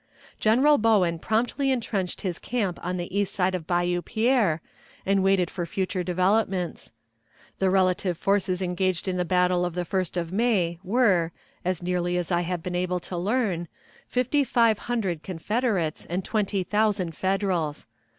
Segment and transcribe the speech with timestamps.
[0.39, 4.59] General Bowen promptly intrenched his camp on the east side of Bayou Pierre
[5.05, 6.95] and waited for future developments.
[7.59, 11.31] The relative forces engaged in the battle of the 1st of May were,
[11.63, 13.67] as nearly as I have been able to learn,
[14.07, 17.85] fifty five hundred Confederates and twenty thousand Federals.